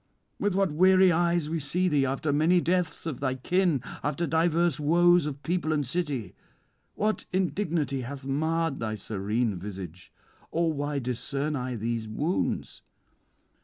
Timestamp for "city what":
5.85-7.27